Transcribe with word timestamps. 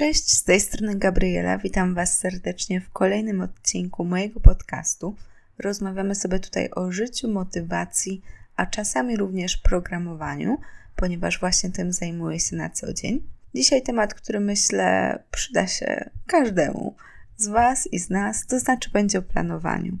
Cześć, 0.00 0.30
z 0.30 0.44
tej 0.44 0.60
strony 0.60 0.96
Gabriela. 0.96 1.58
Witam 1.58 1.94
Was 1.94 2.18
serdecznie 2.18 2.80
w 2.80 2.90
kolejnym 2.90 3.40
odcinku 3.40 4.04
mojego 4.04 4.40
podcastu. 4.40 5.16
Rozmawiamy 5.58 6.14
sobie 6.14 6.38
tutaj 6.38 6.70
o 6.70 6.92
życiu, 6.92 7.28
motywacji, 7.28 8.22
a 8.56 8.66
czasami 8.66 9.16
również 9.16 9.56
programowaniu, 9.56 10.58
ponieważ 10.96 11.40
właśnie 11.40 11.70
tym 11.70 11.92
zajmuję 11.92 12.40
się 12.40 12.56
na 12.56 12.70
co 12.70 12.92
dzień. 12.92 13.22
Dzisiaj 13.54 13.82
temat, 13.82 14.14
który 14.14 14.40
myślę 14.40 15.18
przyda 15.30 15.66
się 15.66 16.10
każdemu 16.26 16.94
z 17.36 17.48
Was 17.48 17.86
i 17.92 17.98
z 17.98 18.10
nas, 18.10 18.46
to 18.46 18.58
znaczy 18.58 18.90
będzie 18.90 19.18
o 19.18 19.22
planowaniu. 19.22 19.98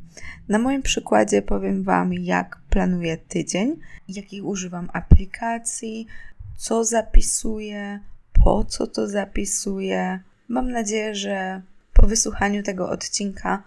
Na 0.48 0.58
moim 0.58 0.82
przykładzie 0.82 1.42
powiem 1.42 1.82
Wam, 1.82 2.12
jak 2.12 2.58
planuję 2.70 3.16
tydzień, 3.16 3.76
jakich 4.08 4.44
używam 4.44 4.90
aplikacji, 4.92 6.06
co 6.56 6.84
zapisuję, 6.84 8.00
po 8.44 8.64
co 8.64 8.86
to 8.86 9.08
zapisuję. 9.08 10.20
Mam 10.48 10.70
nadzieję, 10.70 11.14
że 11.14 11.62
po 11.92 12.06
wysłuchaniu 12.06 12.62
tego 12.62 12.90
odcinka 12.90 13.62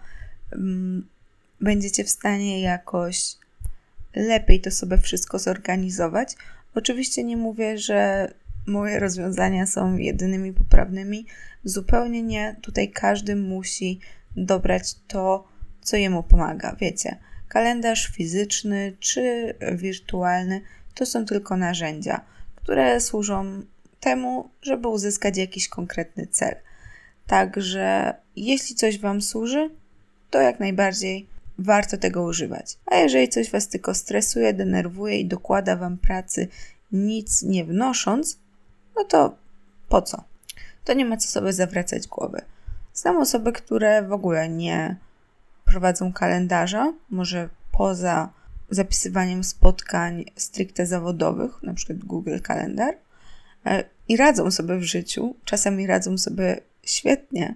um, 0.52 1.08
będziecie 1.62 2.04
w 2.04 2.10
stanie 2.10 2.62
jakoś 2.62 3.36
lepiej 4.16 4.62
to 4.62 4.72
sobie 4.72 4.98
wszystko 4.98 5.40
zorganizować. 5.40 6.36
Oczywiście 6.76 7.24
nie 7.24 7.38
mówię, 7.38 7.78
że 7.78 8.28
moje 8.68 9.00
rozwiązania 9.00 9.66
są 9.66 9.98
jedynymi 9.98 10.54
poprawnymi. 10.54 11.26
Zupełnie 11.64 12.24
nie. 12.24 12.56
Tutaj 12.62 12.90
każdy 12.92 13.36
musi 13.36 14.00
dobrać 14.36 14.96
to, 15.08 15.48
co 15.82 15.98
jemu 15.98 16.24
pomaga. 16.24 16.76
Wiecie, 16.80 17.18
kalendarz 17.48 18.08
fizyczny 18.08 18.98
czy 19.00 19.54
wirtualny 19.76 20.62
to 20.94 21.06
są 21.06 21.26
tylko 21.26 21.58
narzędzia, 21.58 22.22
które 22.56 23.02
służą 23.02 23.62
temu, 24.04 24.50
żeby 24.62 24.88
uzyskać 24.88 25.38
jakiś 25.38 25.68
konkretny 25.68 26.28
cel. 26.28 26.56
Także 27.28 28.14
jeśli 28.36 28.76
coś 28.76 29.00
Wam 29.00 29.22
służy, 29.22 29.70
to 30.30 30.42
jak 30.42 30.60
najbardziej 30.60 31.28
warto 31.60 31.98
tego 31.98 32.24
używać. 32.24 32.78
A 32.86 32.96
jeżeli 32.96 33.30
coś 33.30 33.52
Was 33.52 33.68
tylko 33.68 33.94
stresuje, 33.94 34.54
denerwuje 34.54 35.20
i 35.20 35.26
dokłada 35.26 35.76
Wam 35.76 35.98
pracy, 35.98 36.48
nic 36.92 37.44
nie 37.44 37.66
wnosząc, 37.66 38.38
no 38.96 39.04
to 39.04 39.36
po 39.90 40.02
co? 40.02 40.24
To 40.86 40.94
nie 40.94 41.06
ma 41.06 41.18
co 41.18 41.28
sobie 41.28 41.54
zawracać 41.54 42.08
głowy. 42.08 42.42
Znam 42.94 43.18
osoby, 43.18 43.54
które 43.54 44.04
w 44.04 44.14
ogóle 44.14 44.50
nie 44.50 44.96
prowadzą 45.66 46.14
kalendarza, 46.14 46.94
może 47.10 47.50
poza 47.72 48.30
zapisywaniem 48.70 49.44
spotkań 49.44 50.26
stricte 50.36 50.86
zawodowych, 50.86 51.64
na 51.64 51.74
przykład 51.74 52.00
Google 52.00 52.40
Kalendar, 52.40 52.98
e, 53.66 53.84
i 54.08 54.18
radzą 54.18 54.52
sobie 54.52 54.78
w 54.78 54.84
życiu, 54.84 55.36
czasami 55.46 55.88
radzą 55.88 56.18
sobie 56.18 56.62
świetnie, 56.84 57.56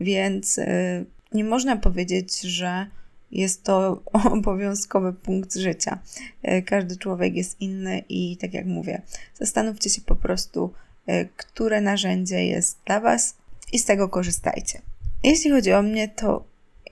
więc 0.00 0.58
e, 0.58 1.04
nie 1.32 1.44
można 1.44 1.76
powiedzieć, 1.76 2.40
że 2.40 2.86
jest 3.32 3.62
to 3.62 4.02
obowiązkowy 4.32 5.12
punkt 5.12 5.54
życia. 5.54 5.98
E, 6.42 6.62
każdy 6.62 6.96
człowiek 6.96 7.36
jest 7.36 7.60
inny 7.60 8.02
i 8.08 8.36
tak 8.36 8.54
jak 8.54 8.66
mówię, 8.66 9.02
zastanówcie 9.34 9.90
się 9.90 10.00
po 10.00 10.16
prostu, 10.16 10.72
e, 11.06 11.24
które 11.24 11.80
narzędzie 11.80 12.46
jest 12.46 12.78
dla 12.86 13.00
Was 13.00 13.36
i 13.72 13.78
z 13.78 13.84
tego 13.84 14.08
korzystajcie. 14.08 14.80
Jeśli 15.24 15.50
chodzi 15.50 15.72
o 15.72 15.82
mnie, 15.82 16.08
to 16.08 16.44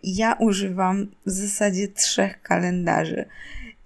ja 0.03 0.33
używam 0.33 1.07
w 1.27 1.31
zasadzie 1.31 1.89
trzech 1.89 2.43
kalendarzy. 2.43 3.25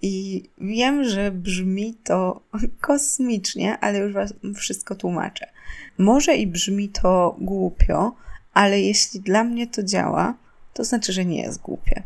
I 0.01 0.43
wiem, 0.57 1.03
że 1.03 1.31
brzmi 1.31 1.93
to 2.03 2.41
kosmicznie, 2.81 3.77
ale 3.79 3.99
już 3.99 4.13
Wam 4.13 4.27
wszystko 4.55 4.95
tłumaczę. 4.95 5.47
Może 5.97 6.35
i 6.35 6.47
brzmi 6.47 6.89
to 6.89 7.35
głupio, 7.39 8.15
ale 8.53 8.81
jeśli 8.81 9.19
dla 9.19 9.43
mnie 9.43 9.67
to 9.67 9.83
działa, 9.83 10.37
to 10.73 10.83
znaczy, 10.83 11.13
że 11.13 11.25
nie 11.25 11.41
jest 11.41 11.61
głupie. 11.61 12.03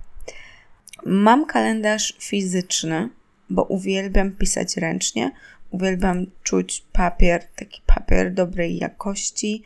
Mam 1.05 1.45
kalendarz 1.45 2.13
fizyczny, 2.19 3.09
bo 3.49 3.63
uwielbiam 3.63 4.31
pisać 4.31 4.77
ręcznie, 4.77 5.31
uwielbiam 5.71 6.25
czuć 6.43 6.85
papier, 6.91 7.43
taki 7.55 7.81
papier 7.85 8.33
dobrej 8.33 8.77
jakości. 8.77 9.63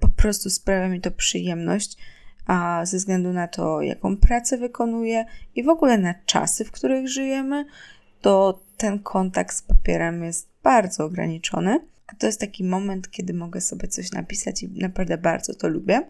Po 0.00 0.08
prostu 0.08 0.50
sprawia 0.50 0.88
mi 0.88 1.00
to 1.00 1.10
przyjemność, 1.10 1.96
a 2.46 2.86
ze 2.86 2.96
względu 2.96 3.32
na 3.32 3.48
to, 3.48 3.82
jaką 3.82 4.16
pracę 4.16 4.58
wykonuję 4.58 5.24
i 5.54 5.62
w 5.62 5.68
ogóle 5.68 5.98
na 5.98 6.14
czasy, 6.26 6.64
w 6.64 6.70
których 6.70 7.08
żyjemy, 7.08 7.64
to 8.20 8.60
ten 8.76 8.98
kontakt 8.98 9.56
z 9.56 9.62
papierem 9.62 10.24
jest 10.24 10.48
bardzo 10.62 11.04
ograniczony. 11.04 11.80
A 12.06 12.14
to 12.14 12.26
jest 12.26 12.40
taki 12.40 12.64
moment, 12.64 13.10
kiedy 13.10 13.34
mogę 13.34 13.60
sobie 13.60 13.88
coś 13.88 14.12
napisać 14.12 14.62
i 14.62 14.68
naprawdę 14.68 15.18
bardzo 15.18 15.54
to 15.54 15.68
lubię. 15.68 16.02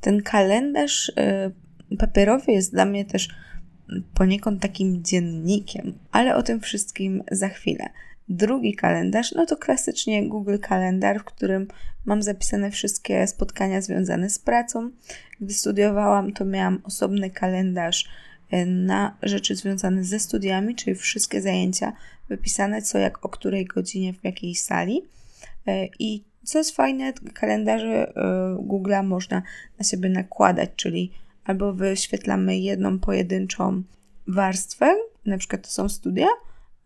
Ten 0.00 0.22
kalendarz 0.22 1.08
y, 1.08 1.96
papierowy 1.96 2.52
jest 2.52 2.72
dla 2.72 2.84
mnie 2.84 3.04
też 3.04 3.28
poniekąd 4.14 4.62
takim 4.62 5.04
dziennikiem, 5.04 5.98
ale 6.12 6.36
o 6.36 6.42
tym 6.42 6.60
wszystkim 6.60 7.22
za 7.30 7.48
chwilę. 7.48 7.88
Drugi 8.28 8.74
kalendarz, 8.74 9.32
no 9.32 9.46
to 9.46 9.56
klasycznie 9.56 10.28
Google 10.28 10.58
Kalendar, 10.58 11.20
w 11.20 11.24
którym 11.24 11.68
mam 12.04 12.22
zapisane 12.22 12.70
wszystkie 12.70 13.26
spotkania 13.26 13.80
związane 13.80 14.30
z 14.30 14.38
pracą. 14.38 14.90
Gdy 15.40 15.54
studiowałam, 15.54 16.32
to 16.32 16.44
miałam 16.44 16.80
osobny 16.84 17.30
kalendarz 17.30 18.08
e, 18.50 18.66
na 18.66 19.16
rzeczy 19.22 19.56
związane 19.56 20.04
ze 20.04 20.18
studiami, 20.18 20.74
czyli 20.74 20.96
wszystkie 20.96 21.42
zajęcia 21.42 21.92
wypisane, 22.28 22.82
co 22.82 22.98
jak 22.98 23.24
o 23.24 23.28
której 23.28 23.64
godzinie, 23.64 24.12
w 24.12 24.24
jakiej 24.24 24.54
sali. 24.54 25.02
E, 25.66 25.86
I 25.98 26.24
co 26.44 26.58
jest 26.58 26.76
fajne, 26.76 27.12
kalendarze 27.12 28.08
e, 28.08 28.12
Google'a 28.58 29.04
można 29.04 29.42
na 29.78 29.84
siebie 29.84 30.08
nakładać, 30.08 30.70
czyli 30.76 31.12
albo 31.44 31.72
wyświetlamy 31.72 32.58
jedną 32.58 32.98
pojedynczą 32.98 33.82
warstwę, 34.26 34.96
na 35.26 35.38
przykład 35.38 35.62
to 35.62 35.68
są 35.68 35.88
studia, 35.88 36.26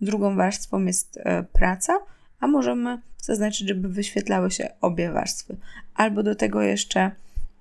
drugą 0.00 0.36
warstwą 0.36 0.84
jest 0.84 1.18
e, 1.24 1.42
praca, 1.42 1.98
a 2.40 2.46
możemy 2.46 2.98
zaznaczyć, 3.22 3.68
żeby 3.68 3.88
wyświetlały 3.88 4.50
się 4.50 4.68
obie 4.80 5.12
warstwy. 5.12 5.56
Albo 5.94 6.22
do 6.22 6.34
tego 6.34 6.62
jeszcze 6.62 7.10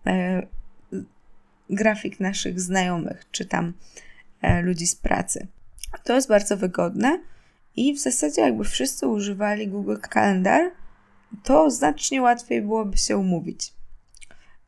e, 0.05 0.47
grafik 1.69 2.19
naszych 2.19 2.61
znajomych, 2.61 3.25
czy 3.31 3.45
tam 3.45 3.73
e, 4.41 4.61
ludzi 4.61 4.87
z 4.87 4.95
pracy. 4.95 5.47
To 6.03 6.15
jest 6.15 6.27
bardzo 6.27 6.57
wygodne 6.57 7.19
i 7.75 7.93
w 7.93 7.99
zasadzie 7.99 8.41
jakby 8.41 8.63
wszyscy 8.63 9.07
używali 9.07 9.67
Google 9.67 9.97
Calendar, 10.13 10.71
to 11.43 11.71
znacznie 11.71 12.21
łatwiej 12.21 12.61
byłoby 12.61 12.97
się 12.97 13.17
umówić. 13.17 13.73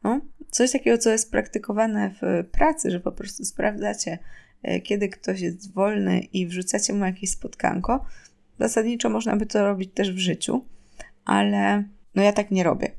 No, 0.03 0.21
coś 0.51 0.71
takiego, 0.71 0.97
co 0.97 1.09
jest 1.09 1.31
praktykowane 1.31 2.11
w 2.21 2.47
pracy, 2.51 2.91
że 2.91 2.99
po 2.99 3.11
prostu 3.11 3.45
sprawdzacie, 3.45 4.17
kiedy 4.83 5.09
ktoś 5.09 5.41
jest 5.41 5.73
wolny 5.73 6.19
i 6.19 6.47
wrzucacie 6.47 6.93
mu 6.93 7.05
jakieś 7.05 7.31
spotkanko. 7.31 8.05
Zasadniczo 8.59 9.09
można 9.09 9.35
by 9.35 9.45
to 9.45 9.65
robić 9.65 9.91
też 9.93 10.11
w 10.11 10.17
życiu, 10.17 10.65
ale 11.25 11.83
no 12.15 12.23
ja 12.23 12.33
tak 12.33 12.51
nie 12.51 12.63
robię. 12.63 12.91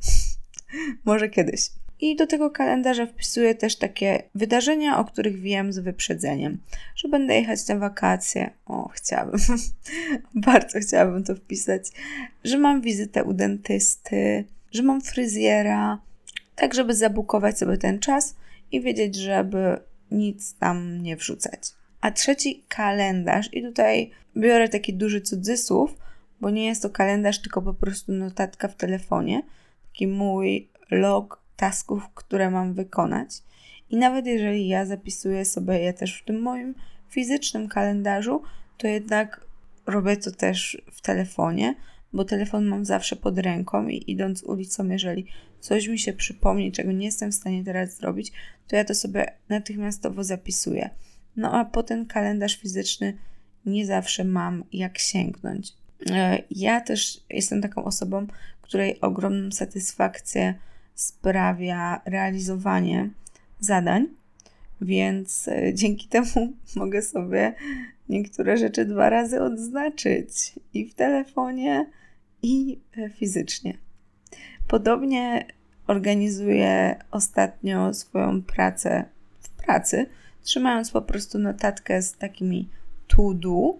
Może 1.04 1.28
kiedyś. 1.28 1.70
I 2.00 2.16
do 2.16 2.26
tego 2.26 2.50
kalendarza 2.50 3.06
wpisuję 3.06 3.54
też 3.54 3.76
takie 3.76 4.22
wydarzenia, 4.34 4.98
o 4.98 5.04
których 5.04 5.40
wiem 5.40 5.72
z 5.72 5.78
wyprzedzeniem, 5.78 6.60
że 6.96 7.08
będę 7.08 7.34
jechać 7.34 7.68
na 7.68 7.76
wakacje. 7.76 8.50
O, 8.66 8.88
chciałabym, 8.88 9.40
bardzo 10.34 10.80
chciałabym 10.80 11.24
to 11.24 11.34
wpisać, 11.34 11.82
że 12.44 12.58
mam 12.58 12.80
wizytę 12.80 13.24
u 13.24 13.32
dentysty, 13.32 14.44
że 14.72 14.82
mam 14.82 15.00
fryzjera, 15.00 15.98
tak 16.56 16.74
żeby 16.74 16.94
zabukować 16.94 17.58
sobie 17.58 17.76
ten 17.76 17.98
czas 17.98 18.36
i 18.72 18.80
wiedzieć, 18.80 19.16
żeby 19.16 19.78
nic 20.10 20.54
tam 20.54 21.02
nie 21.02 21.16
wrzucać. 21.16 21.60
A 22.00 22.10
trzeci 22.10 22.64
kalendarz, 22.68 23.48
i 23.52 23.62
tutaj 23.62 24.10
biorę 24.36 24.68
taki 24.68 24.94
duży 24.94 25.20
cudzysłów, 25.20 25.96
bo 26.40 26.50
nie 26.50 26.66
jest 26.66 26.82
to 26.82 26.90
kalendarz, 26.90 27.42
tylko 27.42 27.62
po 27.62 27.74
prostu 27.74 28.12
notatka 28.12 28.68
w 28.68 28.76
telefonie, 28.76 29.42
taki 29.92 30.06
mój 30.06 30.68
log 30.90 31.42
tasków, 31.56 32.08
które 32.14 32.50
mam 32.50 32.74
wykonać. 32.74 33.30
I 33.90 33.96
nawet 33.96 34.26
jeżeli 34.26 34.68
ja 34.68 34.86
zapisuję 34.86 35.44
sobie 35.44 35.78
je 35.78 35.92
też 35.92 36.20
w 36.20 36.24
tym 36.24 36.42
moim 36.42 36.74
fizycznym 37.08 37.68
kalendarzu, 37.68 38.42
to 38.78 38.86
jednak 38.86 39.40
robię 39.86 40.16
to 40.16 40.30
też 40.30 40.82
w 40.92 41.00
telefonie, 41.00 41.74
bo 42.12 42.24
telefon 42.24 42.64
mam 42.64 42.84
zawsze 42.84 43.16
pod 43.16 43.38
ręką 43.38 43.88
i 43.88 44.04
idąc 44.06 44.42
ulicą, 44.42 44.88
jeżeli 44.88 45.26
coś 45.60 45.88
mi 45.88 45.98
się 45.98 46.12
przypomni, 46.12 46.72
czego 46.72 46.92
nie 46.92 47.06
jestem 47.06 47.32
w 47.32 47.34
stanie 47.34 47.64
teraz 47.64 47.96
zrobić, 47.96 48.32
to 48.68 48.76
ja 48.76 48.84
to 48.84 48.94
sobie 48.94 49.26
natychmiastowo 49.48 50.24
zapisuję. 50.24 50.90
No 51.36 51.52
a 51.52 51.64
po 51.64 51.82
ten 51.82 52.06
kalendarz 52.06 52.56
fizyczny 52.56 53.16
nie 53.66 53.86
zawsze 53.86 54.24
mam 54.24 54.64
jak 54.72 54.98
sięgnąć. 54.98 55.72
E, 56.10 56.42
ja 56.50 56.80
też 56.80 57.20
jestem 57.30 57.62
taką 57.62 57.84
osobą, 57.84 58.26
której 58.62 59.00
ogromną 59.00 59.52
satysfakcję 59.52 60.54
sprawia 60.94 62.00
realizowanie 62.04 63.10
zadań, 63.60 64.06
więc 64.80 65.48
e, 65.48 65.74
dzięki 65.74 66.08
temu 66.08 66.52
mogę 66.76 67.02
sobie 67.02 67.54
niektóre 68.08 68.56
rzeczy 68.56 68.84
dwa 68.84 69.10
razy 69.10 69.42
odznaczyć 69.42 70.54
i 70.74 70.86
w 70.86 70.94
telefonie, 70.94 71.90
i 72.42 72.80
e, 72.96 73.10
fizycznie. 73.10 73.78
Podobnie 74.68 75.46
organizuję 75.86 76.96
ostatnio 77.10 77.94
swoją 77.94 78.42
pracę 78.42 79.04
w 79.40 79.48
pracy, 79.48 80.06
trzymając 80.42 80.90
po 80.90 81.02
prostu 81.02 81.38
notatkę 81.38 82.02
z 82.02 82.12
takimi 82.12 82.68
to 83.08 83.34
do, 83.34 83.74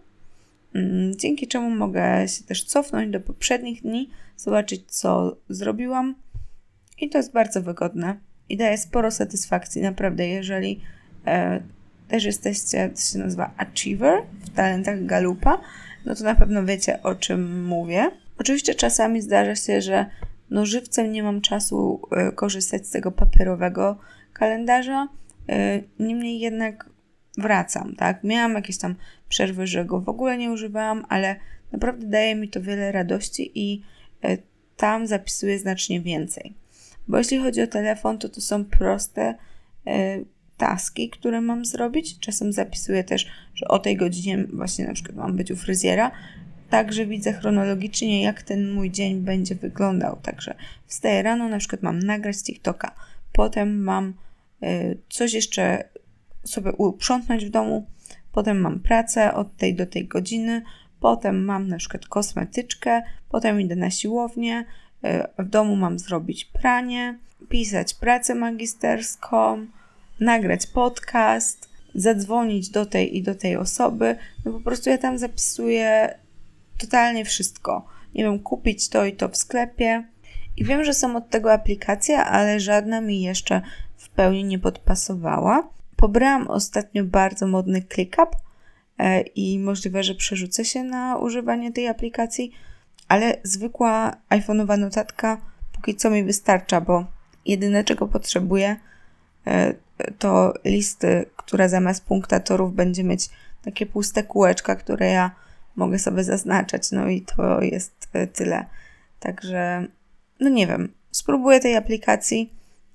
mm, 0.75 1.17
dzięki 1.17 1.49
czemu 1.49 1.71
mogę 1.71 2.29
się 2.29 2.45
też 2.45 2.65
cofnąć 2.65 3.11
do 3.13 3.21
poprzednich 3.21 3.83
dni, 3.83 4.11
zobaczyć 4.37 4.83
co 4.87 5.37
zrobiłam 5.49 6.15
i 6.99 7.09
to 7.11 7.19
jest 7.19 7.33
bardzo 7.33 7.63
wygodne 7.63 8.17
i 8.49 8.57
daje 8.57 8.79
sporo 8.79 9.11
satysfakcji, 9.11 9.83
naprawdę, 9.83 10.29
jeżeli 10.29 10.81
e, 11.27 11.61
też 12.09 12.25
jesteście, 12.25 12.89
to 12.89 13.01
się 13.01 13.19
nazywa 13.19 13.51
Achiever 13.57 14.23
w 14.45 14.51
talentach 14.51 15.07
Galupa, 15.07 15.61
no 16.05 16.15
to 16.15 16.25
na 16.25 16.35
pewno 16.35 16.65
wiecie 16.65 17.03
o 17.03 17.15
czym 17.15 17.65
mówię. 17.65 18.11
Oczywiście 18.41 18.75
czasami 18.75 19.23
zdarza 19.23 19.57
się, 19.57 19.81
że 19.81 20.07
no 20.51 20.67
żywcem 20.67 21.13
nie 21.13 21.23
mam 21.23 21.41
czasu 21.41 22.01
y, 22.31 22.33
korzystać 22.33 22.87
z 22.87 22.91
tego 22.91 23.13
papierowego 23.13 23.99
kalendarza, 24.33 25.09
y, 25.51 25.85
niemniej 25.99 26.41
jednak 26.41 26.91
wracam, 27.39 27.97
tak? 27.97 28.25
Miałam 28.25 28.55
jakieś 28.55 28.79
tam 28.79 28.95
przerwy, 29.29 29.67
że 29.67 29.85
go 29.85 30.01
w 30.01 30.09
ogóle 30.09 30.39
nie 30.39 30.51
używałam, 30.51 31.05
ale 31.09 31.37
naprawdę 31.73 32.07
daje 32.07 32.35
mi 32.35 32.49
to 32.49 32.63
wiele 32.63 32.93
radości 32.93 33.51
i 33.55 33.83
y, 34.25 34.39
tam 34.77 35.07
zapisuję 35.07 35.59
znacznie 35.59 36.01
więcej. 36.01 36.55
Bo 37.09 37.19
jeśli 37.19 37.39
chodzi 37.39 37.63
o 37.63 37.67
telefon, 37.67 38.19
to 38.19 38.29
to 38.29 38.41
są 38.41 38.65
proste 38.65 39.35
taski, 40.57 41.11
które 41.11 41.41
mam 41.41 41.65
zrobić. 41.65 42.19
Czasem 42.19 42.53
zapisuję 42.53 43.05
też, 43.05 43.27
że 43.55 43.69
o 43.69 43.79
tej 43.79 43.97
godzinie 43.97 44.45
właśnie 44.53 44.87
na 44.87 44.95
przykład 44.95 45.17
mam 45.17 45.37
być 45.37 45.51
u 45.51 45.57
fryzjera, 45.57 46.11
także 46.71 47.07
widzę 47.07 47.33
chronologicznie, 47.33 48.23
jak 48.23 48.43
ten 48.43 48.71
mój 48.73 48.91
dzień 48.91 49.21
będzie 49.21 49.55
wyglądał. 49.55 50.19
Także 50.23 50.55
wstaję 50.87 51.23
rano, 51.23 51.49
na 51.49 51.59
przykład 51.59 51.83
mam 51.83 51.99
nagrać 51.99 52.43
TikToka, 52.43 52.95
potem 53.33 53.83
mam 53.83 54.15
y, 54.63 54.99
coś 55.09 55.33
jeszcze 55.33 55.85
sobie 56.45 56.73
uprzątnąć 56.73 57.45
w 57.45 57.51
domu, 57.51 57.87
potem 58.33 58.61
mam 58.61 58.81
pracę 58.81 59.35
od 59.35 59.57
tej 59.57 59.75
do 59.75 59.87
tej 59.87 60.07
godziny, 60.09 60.63
potem 61.01 61.45
mam 61.45 61.69
na 61.69 61.77
przykład 61.77 62.07
kosmetyczkę, 62.07 63.03
potem 63.29 63.61
idę 63.61 63.77
na 63.77 63.91
siłownię, 63.91 64.65
y, 65.39 65.45
w 65.45 65.49
domu 65.49 65.77
mam 65.77 65.99
zrobić 65.99 66.45
pranie, 66.45 67.19
pisać 67.49 67.95
pracę 67.95 68.35
magisterską, 68.35 69.67
nagrać 70.21 70.67
podcast, 70.67 71.71
zadzwonić 71.95 72.71
do 72.71 72.87
tej 72.87 73.17
i 73.17 73.23
do 73.23 73.35
tej 73.35 73.57
osoby. 73.57 74.17
No 74.45 74.53
po 74.53 74.61
prostu 74.61 74.91
ja 74.91 74.99
tam 74.99 75.19
zapisuję 75.19 76.15
totalnie 76.81 77.25
wszystko. 77.25 77.87
Nie 78.15 78.25
wiem, 78.25 78.39
kupić 78.39 78.89
to 78.89 79.05
i 79.05 79.13
to 79.13 79.29
w 79.29 79.37
sklepie. 79.37 80.05
I 80.57 80.65
wiem, 80.65 80.85
że 80.85 80.95
są 80.95 81.17
od 81.17 81.31
tego 81.31 81.53
aplikacje, 81.53 82.19
ale 82.19 82.61
żadna 82.61 83.01
mi 83.01 83.23
jeszcze 83.23 83.63
w 83.97 84.09
pełni 84.09 84.45
nie 84.45 84.59
podpasowała. 84.59 85.69
Pobrałam 85.97 86.49
ostatnio 86.49 87.05
bardzo 87.05 87.47
modny 87.47 87.83
ClickUp 87.83 88.37
e, 88.99 89.21
i 89.21 89.59
możliwe, 89.59 90.03
że 90.03 90.15
przerzucę 90.15 90.65
się 90.65 90.83
na 90.83 91.17
używanie 91.17 91.73
tej 91.73 91.89
aplikacji, 91.89 92.53
ale 93.09 93.37
zwykła 93.43 94.17
iPhone'owa 94.31 94.79
notatka 94.79 95.41
póki 95.81 95.97
co 95.97 96.11
mi 96.11 96.25
wystarcza, 96.25 96.81
bo 96.81 97.05
jedyne 97.47 97.85
czego 97.85 98.09
potrzebuję 98.09 98.77
e, 99.47 99.75
to 100.19 100.55
listy, 100.65 101.27
która 101.37 101.69
zamiast 101.69 102.05
punktatorów 102.05 102.75
będzie 102.75 103.05
mieć 103.05 103.29
takie 103.63 103.87
puste 103.87 104.23
kółeczka, 104.23 104.77
które 104.77 105.11
ja 105.11 105.31
mogę 105.77 105.99
sobie 105.99 106.25
zaznaczać. 106.25 106.93
No 106.93 107.09
i 107.09 107.23
to 107.23 107.63
jest 107.63 108.09
e, 108.13 108.27
tyle. 108.27 108.67
Także, 109.21 109.87
no 110.41 110.49
nie 110.49 110.67
wiem, 110.67 110.93
spróbuję 111.11 111.61
tej 111.61 111.77
aplikacji. 111.77 112.53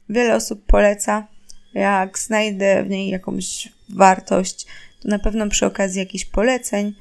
Wiele 0.09 0.35
osób 0.35 0.65
poleca. 0.65 1.27
Jak 1.73 2.19
znajdę 2.19 2.83
w 2.83 2.89
niej 2.89 3.09
jakąś 3.09 3.69
wartość, 3.89 4.65
to 5.01 5.09
na 5.09 5.19
pewno 5.19 5.49
przy 5.49 5.65
okazji 5.65 5.99
jakichś 5.99 6.25
poleceń 6.25 6.93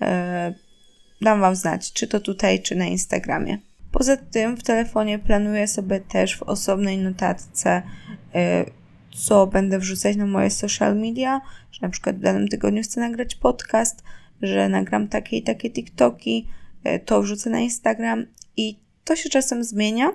yy, 0.00 0.06
dam 1.20 1.40
Wam 1.40 1.56
znać, 1.56 1.92
czy 1.92 2.06
to 2.06 2.20
tutaj, 2.20 2.62
czy 2.62 2.76
na 2.76 2.84
Instagramie. 2.84 3.58
Poza 3.92 4.16
tym 4.16 4.56
w 4.56 4.62
telefonie 4.62 5.18
planuję 5.18 5.68
sobie 5.68 6.00
też 6.00 6.36
w 6.36 6.42
osobnej 6.42 6.98
notatce, 6.98 7.82
yy, 8.34 8.40
co 9.16 9.46
będę 9.46 9.78
wrzucać 9.78 10.16
na 10.16 10.26
moje 10.26 10.50
social 10.50 10.96
media, 10.96 11.40
że 11.72 11.78
na 11.82 11.88
przykład 11.88 12.16
w 12.16 12.20
danym 12.20 12.48
tygodniu 12.48 12.82
chcę 12.82 13.00
nagrać 13.00 13.34
podcast, 13.34 14.02
że 14.42 14.68
nagram 14.68 15.08
takie 15.08 15.36
i 15.36 15.42
takie 15.42 15.70
TikToki, 15.70 16.48
e, 16.84 16.98
to 16.98 17.22
wrzucę 17.22 17.50
na 17.50 17.60
Instagram 17.60 18.26
i 18.56 18.78
to 19.04 19.16
się 19.16 19.28
czasem 19.28 19.64
zmienia. 19.64 20.12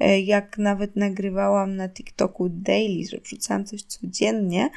E, 0.00 0.20
jak 0.20 0.58
nawet 0.58 0.96
nagrywałam 0.96 1.76
na 1.76 1.88
TikToku 1.88 2.48
daily, 2.48 3.06
że 3.10 3.18
wrzucałam 3.20 3.64
coś 3.64 3.82
codziennie, 3.82 4.70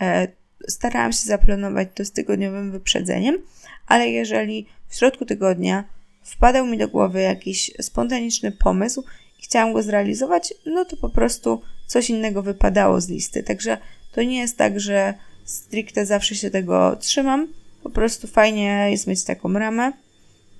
e, 0.00 0.28
starałam 0.68 1.12
się 1.12 1.22
zaplanować 1.26 1.88
to 1.94 2.04
z 2.04 2.12
tygodniowym 2.12 2.72
wyprzedzeniem, 2.72 3.38
ale 3.86 4.08
jeżeli 4.08 4.66
w 4.88 4.96
środku 4.96 5.24
tygodnia 5.24 5.84
wpadał 6.22 6.66
mi 6.66 6.78
do 6.78 6.88
głowy 6.88 7.20
jakiś 7.20 7.70
spontaniczny 7.80 8.52
pomysł 8.52 9.04
i 9.38 9.42
chciałam 9.42 9.72
go 9.72 9.82
zrealizować, 9.82 10.54
no 10.66 10.84
to 10.84 10.96
po 10.96 11.08
prostu 11.08 11.62
coś 11.86 12.10
innego 12.10 12.42
wypadało 12.42 13.00
z 13.00 13.08
listy. 13.08 13.42
Także 13.42 13.78
to 14.12 14.22
nie 14.22 14.38
jest 14.38 14.56
tak, 14.56 14.80
że 14.80 15.14
stricte 15.44 16.06
zawsze 16.06 16.34
się 16.34 16.50
tego 16.50 16.96
trzymam. 16.96 17.48
Po 17.82 17.90
prostu 17.90 18.26
fajnie 18.26 18.88
jest 18.90 19.06
mieć 19.06 19.24
taką 19.24 19.52
ramę. 19.52 19.92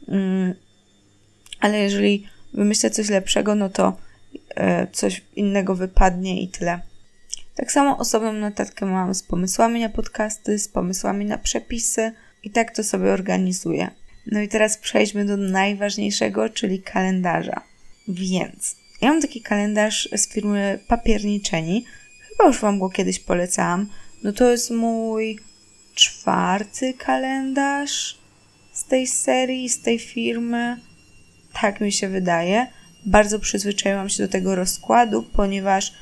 Mm, 0.09 0.55
ale 1.61 1.79
jeżeli 1.79 2.27
wymyślę 2.53 2.91
coś 2.91 3.09
lepszego, 3.09 3.55
no 3.55 3.69
to 3.69 3.97
e, 4.57 4.87
coś 4.87 5.25
innego 5.37 5.75
wypadnie 5.75 6.43
i 6.43 6.49
tyle. 6.49 6.81
Tak 7.55 7.73
samo 7.73 7.99
osobną 7.99 8.33
notatkę 8.33 8.87
mam 8.87 9.15
z 9.15 9.23
pomysłami 9.23 9.81
na 9.81 9.89
podcasty, 9.89 10.59
z 10.59 10.69
pomysłami 10.69 11.25
na 11.25 11.39
przepisy 11.39 12.13
i 12.43 12.51
tak 12.51 12.77
to 12.77 12.85
sobie 12.85 13.13
organizuję. 13.13 13.91
No 14.27 14.41
i 14.41 14.49
teraz 14.49 14.79
przejdźmy 14.79 15.25
do 15.25 15.37
najważniejszego, 15.37 16.49
czyli 16.49 16.83
kalendarza. 16.83 17.61
Więc 18.09 18.77
ja 19.01 19.09
mam 19.09 19.23
taki 19.23 19.41
kalendarz 19.41 20.09
z 20.17 20.29
firmy 20.29 20.79
Papierniczeni. 20.89 21.85
Chyba 22.29 22.49
już 22.49 22.61
Wam 22.61 22.79
go 22.79 22.91
kiedyś 22.91 23.19
polecałam. 23.19 23.89
No 24.23 24.33
to 24.33 24.51
jest 24.51 24.71
mój 24.71 25.39
czwarty 25.95 26.95
kalendarz 26.95 28.19
z 28.73 28.85
tej 28.85 29.07
serii, 29.07 29.69
z 29.69 29.81
tej 29.81 29.99
firmy. 29.99 30.77
Tak 31.61 31.81
mi 31.81 31.93
się 31.93 32.09
wydaje. 32.09 32.67
Bardzo 33.07 33.39
przyzwyczaiłam 33.39 34.09
się 34.09 34.23
do 34.23 34.33
tego 34.33 34.55
rozkładu, 34.55 35.23
ponieważ 35.23 35.93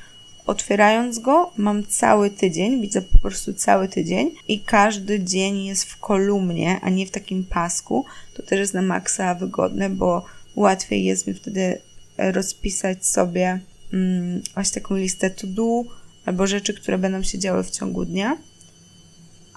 otwierając 0.45 1.19
go 1.19 1.51
mam 1.57 1.85
cały 1.85 2.29
tydzień, 2.29 2.81
widzę 2.81 3.01
po 3.01 3.19
prostu 3.19 3.53
cały 3.53 3.87
tydzień 3.87 4.31
i 4.47 4.59
każdy 4.59 5.23
dzień 5.23 5.65
jest 5.65 5.83
w 5.83 5.99
kolumnie, 5.99 6.79
a 6.81 6.89
nie 6.89 7.05
w 7.05 7.11
takim 7.11 7.43
pasku. 7.43 8.05
To 8.33 8.43
też 8.43 8.59
jest 8.59 8.73
na 8.73 8.81
maksa 8.81 9.35
wygodne, 9.35 9.89
bo 9.89 10.25
łatwiej 10.55 11.05
jest 11.05 11.27
mi 11.27 11.33
wtedy 11.33 11.81
rozpisać 12.17 13.05
sobie 13.05 13.59
mm, 13.93 14.41
właśnie 14.53 14.81
taką 14.81 14.95
listę 14.95 15.29
to 15.29 15.47
do 15.47 15.83
albo 16.25 16.47
rzeczy, 16.47 16.73
które 16.73 16.97
będą 16.97 17.23
się 17.23 17.39
działy 17.39 17.63
w 17.63 17.71
ciągu 17.71 18.05
dnia 18.05 18.37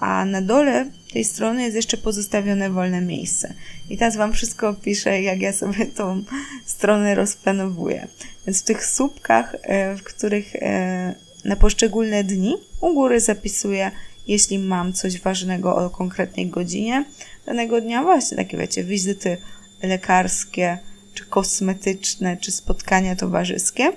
a 0.03 0.25
na 0.25 0.41
dole 0.41 0.85
tej 1.13 1.23
strony 1.23 1.63
jest 1.63 1.75
jeszcze 1.75 1.97
pozostawione 1.97 2.69
wolne 2.69 3.01
miejsce. 3.01 3.53
I 3.89 3.97
teraz 3.97 4.15
Wam 4.15 4.33
wszystko 4.33 4.69
opiszę, 4.69 5.21
jak 5.21 5.41
ja 5.41 5.53
sobie 5.53 5.85
tą 5.85 6.23
stronę 6.65 7.15
rozplanowuję. 7.15 8.07
Więc 8.47 8.61
w 8.61 8.65
tych 8.65 8.85
słupkach, 8.85 9.55
e, 9.61 9.95
w 9.95 10.03
których 10.03 10.55
e, 10.55 11.15
na 11.45 11.55
poszczególne 11.55 12.23
dni 12.23 12.55
u 12.81 12.93
góry 12.93 13.19
zapisuję, 13.19 13.91
jeśli 14.27 14.59
mam 14.59 14.93
coś 14.93 15.21
ważnego 15.21 15.75
o 15.75 15.89
konkretnej 15.89 16.47
godzinie 16.47 17.05
danego 17.45 17.81
dnia, 17.81 18.03
właśnie 18.03 18.37
takie 18.37 18.57
wiecie, 18.57 18.83
wizyty 18.83 19.37
lekarskie, 19.83 20.77
czy 21.13 21.25
kosmetyczne, 21.25 22.37
czy 22.37 22.51
spotkania 22.51 23.15
towarzyskie. 23.15 23.91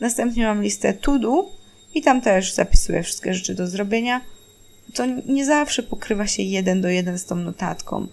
Następnie 0.00 0.46
mam 0.46 0.62
listę 0.62 0.92
to 0.92 1.18
do 1.18 1.50
i 1.94 2.02
tam 2.02 2.20
też 2.20 2.52
zapisuję 2.52 3.02
wszystkie 3.02 3.34
rzeczy 3.34 3.54
do 3.54 3.66
zrobienia 3.66 4.20
to 4.94 5.06
nie 5.26 5.46
zawsze 5.46 5.82
pokrywa 5.82 6.26
się 6.26 6.42
jeden 6.42 6.80
do 6.80 6.88
jeden 6.88 7.18
z 7.18 7.24
tą 7.24 7.36
notatką. 7.36 8.06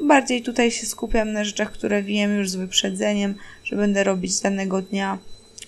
Bardziej 0.00 0.42
tutaj 0.42 0.70
się 0.70 0.86
skupiam 0.86 1.32
na 1.32 1.44
rzeczach, 1.44 1.72
które 1.72 2.02
wiem 2.02 2.38
już 2.38 2.50
z 2.50 2.54
wyprzedzeniem, 2.54 3.34
że 3.64 3.76
będę 3.76 4.04
robić 4.04 4.40
danego 4.40 4.82
dnia, 4.82 5.18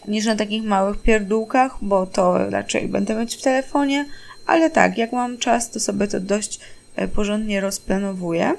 niż 0.08 0.26
na 0.26 0.36
takich 0.36 0.64
małych 0.64 1.02
pierdółkach, 1.02 1.76
bo 1.82 2.06
to 2.06 2.50
raczej 2.50 2.88
będę 2.88 3.14
mieć 3.14 3.36
w 3.36 3.42
telefonie, 3.42 4.06
ale 4.46 4.70
tak, 4.70 4.98
jak 4.98 5.12
mam 5.12 5.38
czas, 5.38 5.70
to 5.70 5.80
sobie 5.80 6.08
to 6.08 6.20
dość 6.20 6.60
e, 6.96 7.08
porządnie 7.08 7.60
rozplanowuję. 7.60 8.54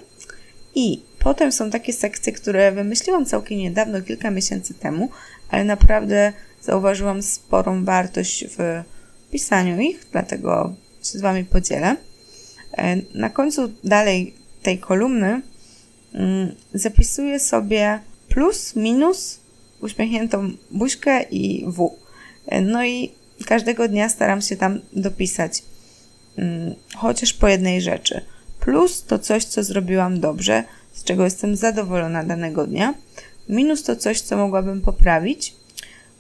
I 0.76 1.02
potem 1.20 1.52
są 1.52 1.70
takie 1.70 1.94
sekcje, 1.94 2.34
które 2.34 2.72
wymyśliłam 2.72 3.26
całkiem 3.26 3.58
niedawno, 3.58 4.02
kilka 4.02 4.32
miesięcy 4.32 4.74
temu, 4.74 5.10
ale 5.50 5.64
naprawdę 5.64 6.34
zauważyłam 6.62 7.22
sporą 7.22 7.86
wartość 7.86 8.46
w 8.58 8.84
pisaniu 9.32 9.80
ich, 9.80 10.06
dlatego 10.12 10.74
z 11.08 11.22
Wami 11.22 11.46
podzielę. 11.46 11.96
E, 12.78 12.96
na 13.14 13.30
końcu 13.30 13.72
dalej 13.84 14.34
tej 14.64 14.80
kolumny 14.80 15.42
mm, 16.14 16.56
zapisuję 16.74 17.40
sobie 17.40 18.00
plus, 18.30 18.76
minus 18.76 19.40
uśmiechniętą 19.82 20.52
buźkę 20.72 21.24
i 21.24 21.66
W. 21.68 21.96
No 22.62 22.86
i 22.86 23.12
każdego 23.46 23.88
dnia 23.88 24.10
staram 24.10 24.42
się 24.42 24.56
tam 24.56 24.80
dopisać 24.94 25.64
hmm, 26.36 26.76
chociaż 26.96 27.34
po 27.34 27.48
jednej 27.48 27.82
rzeczy. 27.82 28.22
Plus 28.60 29.04
to 29.04 29.20
coś, 29.20 29.46
co 29.46 29.64
zrobiłam 29.64 30.20
dobrze, 30.20 30.64
z 30.94 31.04
czego 31.04 31.24
jestem 31.24 31.56
zadowolona 31.56 32.24
danego 32.24 32.68
dnia. 32.68 32.94
Minus 33.50 33.84
to 33.84 33.96
coś, 33.96 34.22
co 34.22 34.38
mogłabym 34.38 34.82
poprawić. 34.82 35.56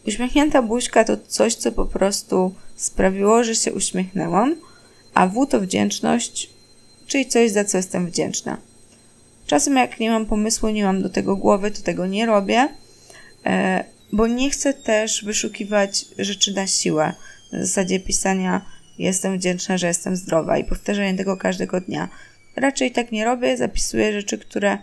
Uśmiechnięta 0.07 0.61
buźka 0.61 1.03
to 1.03 1.17
coś, 1.27 1.55
co 1.55 1.71
po 1.71 1.85
prostu 1.85 2.53
sprawiło, 2.75 3.43
że 3.43 3.55
się 3.55 3.73
uśmiechnęłam, 3.73 4.55
a 5.15 5.27
W 5.27 5.47
to 5.47 5.59
wdzięczność, 5.59 6.49
czyli 7.07 7.25
coś, 7.25 7.51
za 7.51 7.65
co 7.65 7.77
jestem 7.77 8.07
wdzięczna. 8.07 8.57
Czasem 9.47 9.75
jak 9.75 9.99
nie 9.99 10.09
mam 10.09 10.25
pomysłu, 10.25 10.69
nie 10.69 10.83
mam 10.83 11.01
do 11.01 11.09
tego 11.09 11.35
głowy, 11.35 11.71
to 11.71 11.81
tego 11.81 12.07
nie 12.07 12.25
robię, 12.25 12.69
e, 13.45 13.83
bo 14.13 14.27
nie 14.27 14.49
chcę 14.49 14.73
też 14.73 15.25
wyszukiwać 15.25 16.05
rzeczy 16.17 16.53
na 16.53 16.67
siłę. 16.67 17.13
W 17.53 17.57
zasadzie 17.65 17.99
pisania 17.99 18.65
jestem 18.97 19.37
wdzięczna, 19.37 19.77
że 19.77 19.87
jestem 19.87 20.15
zdrowa 20.15 20.57
i 20.57 20.63
powtarzanie 20.63 21.17
tego 21.17 21.37
każdego 21.37 21.81
dnia. 21.81 22.09
Raczej 22.55 22.91
tak 22.91 23.11
nie 23.11 23.25
robię, 23.25 23.57
zapisuję 23.57 24.13
rzeczy, 24.13 24.37
które 24.37 24.77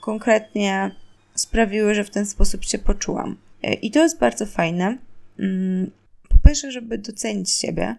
konkretnie 0.00 0.90
sprawiły, 1.34 1.94
że 1.94 2.04
w 2.04 2.10
ten 2.10 2.26
sposób 2.26 2.64
się 2.64 2.78
poczułam. 2.78 3.36
E, 3.62 3.74
I 3.74 3.90
to 3.90 4.02
jest 4.02 4.18
bardzo 4.18 4.46
fajne. 4.46 4.98
Mm, 5.38 5.90
po 6.28 6.36
pierwsze, 6.48 6.72
żeby 6.72 6.98
docenić 6.98 7.50
siebie. 7.50 7.96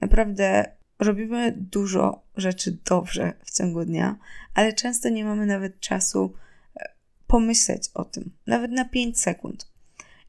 Naprawdę 0.00 0.64
robimy 1.04 1.54
dużo 1.56 2.22
rzeczy 2.36 2.78
dobrze 2.84 3.32
w 3.44 3.56
ciągu 3.56 3.84
dnia, 3.84 4.16
ale 4.54 4.72
często 4.72 5.08
nie 5.08 5.24
mamy 5.24 5.46
nawet 5.46 5.80
czasu 5.80 6.34
e, 6.76 6.88
pomyśleć 7.26 7.90
o 7.94 8.04
tym, 8.04 8.30
nawet 8.46 8.70
na 8.70 8.84
5 8.84 9.20
sekund. 9.20 9.74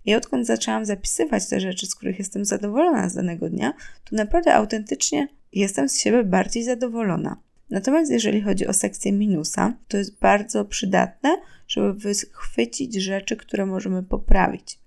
I 0.05 0.15
odkąd 0.15 0.48
zaczęłam 0.48 0.86
zapisywać 0.86 1.48
te 1.48 1.60
rzeczy, 1.60 1.88
z 1.88 1.96
których 1.96 2.20
jestem 2.20 2.46
zadowolona 2.46 3.10
z 3.10 3.15
danego 3.15 3.50
dnia, 3.50 3.74
to 4.03 4.15
naprawdę 4.15 4.53
autentycznie 4.53 5.27
jestem 5.53 5.89
z 5.89 6.00
siebie 6.00 6.24
bardziej 6.24 6.63
zadowolona. 6.63 7.38
Natomiast 7.70 8.12
jeżeli 8.12 8.41
chodzi 8.41 8.67
o 8.67 8.74
sekcję 8.74 9.12
minusa, 9.12 9.74
to 9.88 9.98
jest 9.98 10.20
bardzo 10.20 10.65
przydatne, 10.65 11.38
żeby 11.67 11.94
wychwycić 11.94 12.96
rzeczy, 12.96 13.36
które 13.38 13.65
możemy 13.65 14.03
poprawić. 14.03 14.79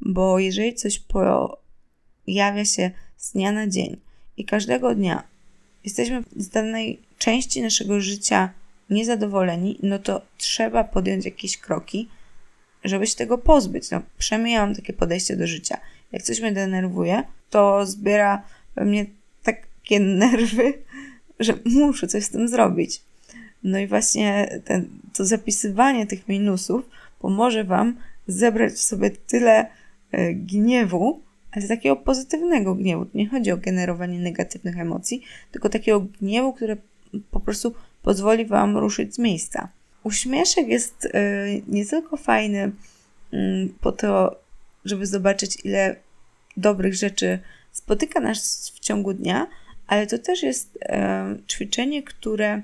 Bo 0.00 0.38
jeżeli 0.38 0.74
coś 0.74 0.98
pojawia 0.98 2.64
się 2.64 2.90
z 3.16 3.32
dnia 3.32 3.52
na 3.52 3.68
dzień 3.68 4.05
i 4.36 4.44
każdego 4.44 4.94
dnia 4.94 5.22
jesteśmy 5.84 6.22
z 6.36 6.48
danej 6.48 7.00
części 7.18 7.62
naszego 7.62 8.00
życia 8.00 8.50
niezadowoleni, 8.90 9.78
no 9.82 9.98
to 9.98 10.22
trzeba 10.38 10.84
podjąć 10.84 11.24
jakieś 11.24 11.58
kroki, 11.58 12.08
żeby 12.84 13.06
się 13.06 13.16
tego 13.16 13.38
pozbyć. 13.38 13.90
No, 13.90 14.02
takie 14.76 14.92
podejście 14.92 15.36
do 15.36 15.46
życia. 15.46 15.80
Jak 16.12 16.22
coś 16.22 16.40
mnie 16.40 16.52
denerwuje, 16.52 17.22
to 17.50 17.86
zbiera 17.86 18.42
we 18.76 18.84
mnie 18.84 19.06
takie 19.42 20.00
nerwy, 20.24 20.74
że 21.40 21.54
muszę 21.64 22.06
coś 22.06 22.24
z 22.24 22.30
tym 22.30 22.48
zrobić. 22.48 23.02
No 23.62 23.78
i 23.78 23.86
właśnie 23.86 24.60
ten, 24.64 24.88
to 25.12 25.24
zapisywanie 25.24 26.06
tych 26.06 26.28
minusów 26.28 26.88
pomoże 27.18 27.64
Wam 27.64 27.96
zebrać 28.26 28.72
w 28.72 28.78
sobie 28.78 29.10
tyle 29.10 29.66
e, 30.12 30.34
gniewu, 30.34 31.20
ale 31.56 31.68
takiego 31.68 31.96
pozytywnego 31.96 32.74
gniewu. 32.74 33.06
Nie 33.14 33.28
chodzi 33.28 33.52
o 33.52 33.56
generowanie 33.56 34.18
negatywnych 34.18 34.78
emocji, 34.78 35.22
tylko 35.52 35.68
takiego 35.68 36.00
gniewu, 36.00 36.52
który 36.52 36.76
po 37.30 37.40
prostu 37.40 37.74
pozwoli 38.02 38.46
Wam 38.46 38.76
ruszyć 38.76 39.14
z 39.14 39.18
miejsca. 39.18 39.68
Uśmieszek 40.02 40.68
jest 40.68 41.04
y, 41.04 41.10
nie 41.68 41.86
tylko 41.86 42.16
fajny 42.16 42.72
y, 43.34 43.68
po 43.80 43.92
to, 43.92 44.40
żeby 44.84 45.06
zobaczyć, 45.06 45.64
ile 45.64 45.96
dobrych 46.56 46.94
rzeczy 46.94 47.38
spotyka 47.72 48.20
nas 48.20 48.72
w 48.74 48.80
ciągu 48.80 49.14
dnia, 49.14 49.46
ale 49.86 50.06
to 50.06 50.18
też 50.18 50.42
jest 50.42 50.76
y, 50.76 50.78
ćwiczenie, 51.48 52.02
które 52.02 52.62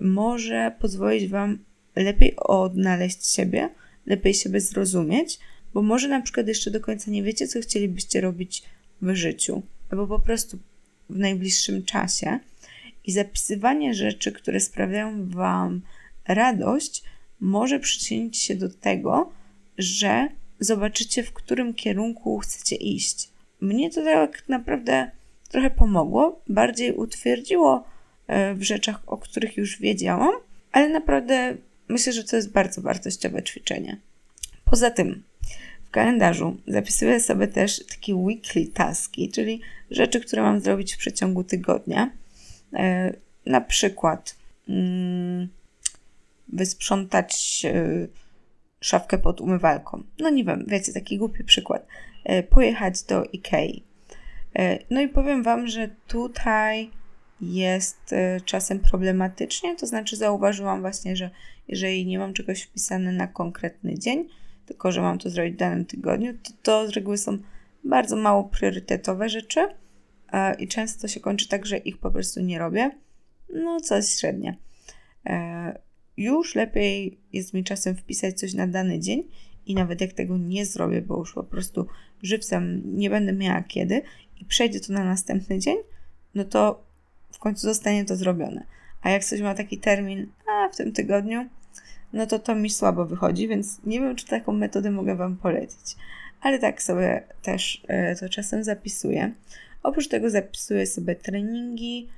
może 0.00 0.72
pozwolić 0.78 1.28
Wam 1.28 1.58
lepiej 1.96 2.36
odnaleźć 2.36 3.34
siebie, 3.34 3.68
lepiej 4.06 4.34
siebie 4.34 4.60
zrozumieć, 4.60 5.38
bo 5.74 5.82
może 5.82 6.08
na 6.08 6.20
przykład 6.20 6.48
jeszcze 6.48 6.70
do 6.70 6.80
końca 6.80 7.10
nie 7.10 7.22
wiecie, 7.22 7.48
co 7.48 7.60
chcielibyście 7.60 8.20
robić 8.20 8.62
w 9.02 9.14
życiu, 9.14 9.62
albo 9.90 10.06
po 10.06 10.18
prostu 10.18 10.58
w 11.10 11.18
najbliższym 11.18 11.84
czasie. 11.84 12.38
I 13.04 13.12
zapisywanie 13.12 13.94
rzeczy, 13.94 14.32
które 14.32 14.60
sprawiają 14.60 15.28
Wam 15.28 15.80
radość, 16.28 17.02
może 17.40 17.80
przyczynić 17.80 18.36
się 18.36 18.54
do 18.54 18.68
tego, 18.68 19.32
że 19.78 20.28
zobaczycie, 20.60 21.22
w 21.22 21.32
którym 21.32 21.74
kierunku 21.74 22.38
chcecie 22.38 22.76
iść. 22.76 23.28
Mnie 23.60 23.90
to 23.90 24.04
tak 24.04 24.48
naprawdę 24.48 25.10
trochę 25.48 25.70
pomogło, 25.70 26.40
bardziej 26.48 26.92
utwierdziło 26.92 27.84
e, 28.26 28.54
w 28.54 28.62
rzeczach, 28.62 29.02
o 29.06 29.18
których 29.18 29.56
już 29.56 29.78
wiedziałam, 29.78 30.32
ale 30.72 30.88
naprawdę 30.88 31.56
myślę, 31.88 32.12
że 32.12 32.24
to 32.24 32.36
jest 32.36 32.52
bardzo 32.52 32.82
wartościowe 32.82 33.42
ćwiczenie. 33.42 34.00
Poza 34.64 34.90
tym, 34.90 35.22
w 35.90 35.92
kalendarzu 35.92 36.56
zapisuję 36.66 37.20
sobie 37.20 37.48
też 37.48 37.86
takie 37.86 38.14
weekly 38.14 38.66
taski, 38.66 39.30
czyli 39.30 39.60
rzeczy, 39.90 40.20
które 40.20 40.42
mam 40.42 40.60
zrobić 40.60 40.94
w 40.94 40.98
przeciągu 40.98 41.44
tygodnia. 41.44 42.10
E, 42.74 43.14
na 43.46 43.60
przykład 43.60 44.36
mm, 44.68 45.48
wysprzątać 46.48 47.62
e, 47.64 48.06
szafkę 48.80 49.18
pod 49.18 49.40
umywalką. 49.40 50.02
No 50.18 50.30
nie 50.30 50.44
wiem, 50.44 50.64
wiecie, 50.68 50.92
taki 50.92 51.18
głupi 51.18 51.44
przykład. 51.44 51.86
E, 52.24 52.42
pojechać 52.42 53.02
do 53.02 53.24
Ikei. 53.24 53.82
No 54.90 55.00
i 55.00 55.08
powiem 55.08 55.42
Wam, 55.42 55.66
że 55.66 55.88
tutaj 56.08 56.90
jest 57.40 58.14
czasem 58.44 58.80
problematycznie, 58.80 59.76
to 59.76 59.86
znaczy 59.86 60.16
zauważyłam 60.16 60.80
właśnie, 60.80 61.16
że 61.16 61.30
jeżeli 61.68 62.06
nie 62.06 62.18
mam 62.18 62.34
czegoś 62.34 62.62
wpisane 62.62 63.12
na 63.12 63.26
konkretny 63.26 63.98
dzień, 63.98 64.28
tylko 64.70 64.92
że 64.92 65.00
mam 65.00 65.18
to 65.18 65.30
zrobić 65.30 65.54
w 65.54 65.56
danym 65.56 65.84
tygodniu, 65.84 66.34
to 66.42 66.50
to 66.62 66.88
z 66.88 66.90
reguły 66.90 67.18
są 67.18 67.38
bardzo 67.84 68.16
mało 68.16 68.44
priorytetowe 68.44 69.28
rzeczy 69.28 69.60
e, 70.32 70.54
i 70.54 70.68
często 70.68 71.08
się 71.08 71.20
kończy 71.20 71.48
tak, 71.48 71.66
że 71.66 71.78
ich 71.78 71.98
po 71.98 72.10
prostu 72.10 72.40
nie 72.40 72.58
robię. 72.58 72.90
No, 73.54 73.80
coś 73.80 74.06
średnie. 74.06 74.56
E, 75.26 75.78
już 76.16 76.54
lepiej 76.54 77.18
jest 77.32 77.54
mi 77.54 77.64
czasem 77.64 77.96
wpisać 77.96 78.38
coś 78.38 78.54
na 78.54 78.66
dany 78.66 78.98
dzień 78.98 79.22
i 79.66 79.74
nawet 79.74 80.00
jak 80.00 80.12
tego 80.12 80.38
nie 80.38 80.66
zrobię, 80.66 81.02
bo 81.02 81.18
już 81.18 81.34
po 81.34 81.44
prostu 81.44 81.86
żywcem 82.22 82.82
nie 82.84 83.10
będę 83.10 83.32
miała 83.32 83.62
kiedy 83.62 84.02
i 84.40 84.44
przejdzie 84.44 84.80
to 84.80 84.92
na 84.92 85.04
następny 85.04 85.58
dzień, 85.58 85.76
no 86.34 86.44
to 86.44 86.84
w 87.32 87.38
końcu 87.38 87.60
zostanie 87.60 88.04
to 88.04 88.16
zrobione. 88.16 88.64
A 89.02 89.10
jak 89.10 89.24
coś 89.24 89.40
ma 89.40 89.54
taki 89.54 89.78
termin, 89.78 90.26
a 90.52 90.68
w 90.68 90.76
tym 90.76 90.92
tygodniu, 90.92 91.48
no 92.12 92.26
to 92.26 92.38
to 92.38 92.54
mi 92.54 92.70
słabo 92.70 93.04
wychodzi, 93.04 93.48
więc 93.48 93.80
nie 93.84 94.00
wiem, 94.00 94.16
czy 94.16 94.26
taką 94.26 94.52
metodę 94.52 94.90
mogę 94.90 95.16
Wam 95.16 95.36
polecić. 95.36 95.96
Ale 96.40 96.58
tak 96.58 96.82
sobie 96.82 97.22
też 97.42 97.82
e, 97.88 98.16
to 98.16 98.28
czasem 98.28 98.64
zapisuję. 98.64 99.32
Oprócz 99.82 100.08
tego 100.08 100.30
zapisuję 100.30 100.86
sobie 100.86 101.14
treningi, 101.14 102.08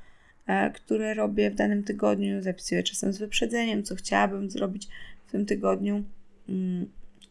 e, 0.47 0.71
które 0.71 1.15
robię 1.15 1.51
w 1.51 1.55
danym 1.55 1.85
tygodniu. 1.85 2.43
Zapisuję 2.43 2.83
czasem 2.83 3.13
z 3.13 3.19
wyprzedzeniem, 3.19 3.83
co 3.83 3.95
chciałabym 3.95 4.51
zrobić 4.51 4.89
w 5.27 5.31
tym 5.31 5.47
tygodniu. 5.47 6.05
Mm, 6.49 6.87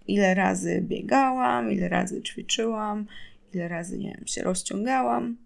ile 0.07 0.33
razy 0.33 0.81
biegałam, 0.81 1.71
ile 1.71 1.89
razy 1.89 2.21
ćwiczyłam, 2.21 3.05
ile 3.53 3.67
razy, 3.67 3.97
nie 3.97 4.13
wiem, 4.17 4.27
się 4.27 4.43
rozciągałam 4.43 5.37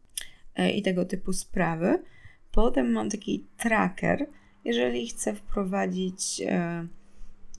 e, 0.56 0.72
i 0.72 0.82
tego 0.82 1.06
typu 1.06 1.34
sprawy. 1.34 2.00
Potem 2.52 2.92
mam 2.92 3.10
taki 3.10 3.46
tracker, 3.58 4.26
jeżeli 4.66 5.08
chcę 5.08 5.36
wprowadzić 5.36 6.42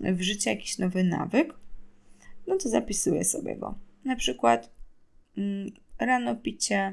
w 0.01 0.21
życie 0.21 0.51
jakiś 0.51 0.79
nowy 0.79 1.05
nawyk, 1.05 1.55
no 2.47 2.57
to 2.57 2.69
zapisuję 2.69 3.25
sobie 3.25 3.57
go. 3.57 3.75
Na 4.05 4.17
przykład 4.17 4.71
mm, 5.39 5.71
rano 5.99 6.37
picie 6.37 6.93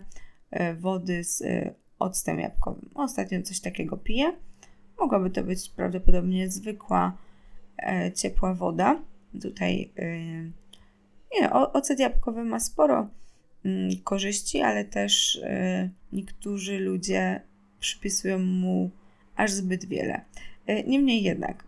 e, 0.52 0.74
wody 0.74 1.24
z 1.24 1.42
e, 1.42 1.74
octem 2.00 2.40
jabłkowym. 2.40 2.90
Ostatnio 2.96 3.42
coś 3.42 3.60
takiego 3.60 3.98
piję. 3.98 4.34
Mogłaby 5.00 5.30
to 5.30 5.44
być 5.44 5.70
prawdopodobnie 5.70 6.50
zwykła, 6.50 7.18
e, 7.78 8.12
ciepła 8.12 8.54
woda. 8.54 9.02
Tutaj 9.42 9.92
nie, 11.34 11.52
ocet 11.52 12.00
jabłkowy 12.00 12.44
ma 12.44 12.60
sporo 12.60 13.08
mm, 13.66 13.90
korzyści, 14.04 14.62
ale 14.62 14.86
też 14.86 15.42
niektórzy 16.12 16.80
ludzie 16.80 17.42
przypisują 17.80 18.40
mu 18.40 18.92
aż 19.36 19.52
zbyt 19.52 19.86
wiele. 19.86 20.22
Niemniej 20.88 21.24
jednak, 21.24 21.64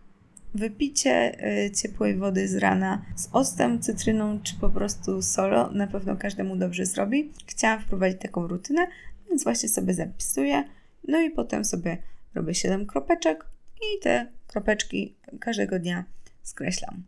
Wypicie 0.54 1.46
y, 1.66 1.70
ciepłej 1.70 2.16
wody 2.16 2.48
z 2.48 2.54
rana 2.54 3.02
z 3.16 3.28
octem, 3.32 3.80
cytryną 3.80 4.40
czy 4.42 4.54
po 4.54 4.70
prostu 4.70 5.22
solo 5.22 5.70
na 5.70 5.86
pewno 5.86 6.16
każdemu 6.16 6.56
dobrze 6.56 6.86
zrobi. 6.86 7.32
Chciałam 7.46 7.80
wprowadzić 7.80 8.20
taką 8.20 8.46
rutynę, 8.46 8.86
więc 9.28 9.44
właśnie 9.44 9.68
sobie 9.68 9.94
zapisuję. 9.94 10.64
No 11.08 11.20
i 11.20 11.30
potem 11.30 11.64
sobie 11.64 11.98
robię 12.34 12.54
7 12.54 12.86
kropeczek 12.86 13.46
i 13.76 14.02
te 14.02 14.26
kropeczki 14.46 15.16
każdego 15.40 15.78
dnia 15.78 16.04
skreślam. 16.42 17.04